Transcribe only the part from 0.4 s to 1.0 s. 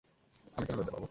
আমি কেন লজ্জা পাবো?